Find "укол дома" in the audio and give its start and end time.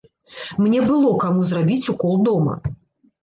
1.95-2.57